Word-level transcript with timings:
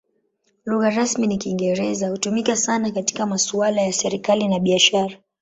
Lugha 0.65 0.89
rasmi 0.89 1.27
ni 1.27 1.37
Kiingereza; 1.37 2.09
hutumika 2.09 2.55
sana 2.55 2.91
katika 2.91 3.25
masuala 3.25 3.81
ya 3.81 3.93
serikali 3.93 4.47
na 4.47 4.59
biashara. 4.59 5.17